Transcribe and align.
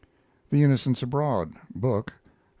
THE 0.49 0.63
INNOCENTS 0.63 1.03
ABROAD 1.03 1.53
book 1.75 2.13
(Am. 2.25 2.31